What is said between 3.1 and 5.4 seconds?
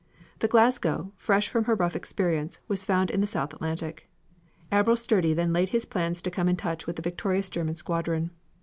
in the South Atlantic. Admiral Sturdee